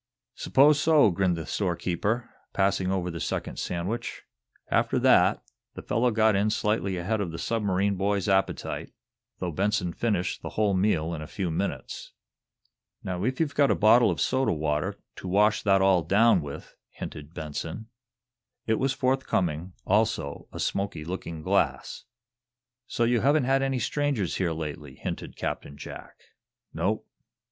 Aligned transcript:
"'Spose 0.33 0.79
so," 0.81 1.11
grinned 1.11 1.37
the 1.37 1.45
storekeeper, 1.45 2.27
passing 2.53 2.91
over 2.91 3.11
the 3.11 3.19
second 3.19 3.59
sandwich. 3.59 4.23
After 4.71 4.97
that, 4.97 5.43
the 5.75 5.83
fellow 5.83 6.09
got 6.09 6.35
in 6.35 6.49
slightly 6.49 6.97
ahead 6.97 7.21
of 7.21 7.29
the 7.31 7.37
submarine 7.37 7.97
boy's 7.97 8.27
appetite, 8.27 8.91
though 9.37 9.51
Benson 9.51 9.93
finished 9.93 10.41
the 10.41 10.49
whole 10.57 10.73
meal 10.73 11.13
in 11.13 11.21
a 11.21 11.27
few 11.27 11.51
minutes. 11.51 12.13
"Now, 13.03 13.23
if 13.23 13.39
you've 13.39 13.53
got 13.53 13.69
a 13.69 13.75
bottle 13.75 14.09
of 14.09 14.19
soda 14.19 14.51
water, 14.51 14.97
to 15.17 15.27
wash 15.27 15.61
that 15.61 15.83
all 15.83 16.01
down 16.01 16.41
with," 16.41 16.73
hinted 16.89 17.35
Benson. 17.35 17.87
It 18.65 18.79
was 18.79 18.93
forthcoming, 18.93 19.73
also 19.85 20.47
a 20.51 20.59
smoky 20.59 21.05
looking 21.05 21.43
glass. 21.43 22.05
"So 22.87 23.03
you 23.03 23.19
haven't 23.21 23.43
had 23.43 23.61
any 23.61 23.77
strangers 23.77 24.37
here 24.37 24.51
lately," 24.51 24.95
hinted 24.95 25.35
Captain 25.35 25.77
Jack. 25.77 26.15
"Nope." 26.73 27.07